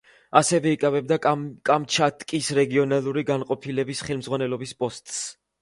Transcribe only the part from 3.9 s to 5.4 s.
ხელმძღვანელის პოსტს.